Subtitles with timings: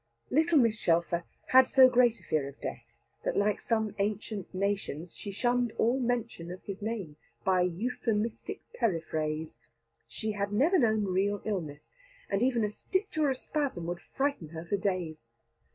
[0.31, 0.79] Little Mrs.
[0.79, 5.73] Shelfer had so great a fear of death, that like some ancient nations she shunned
[5.77, 9.59] all mention of his name, by euphemistic periphrase.
[10.07, 11.93] She had never known real illness,
[12.31, 15.27] and even a stitch or a spasm would frighten her for days.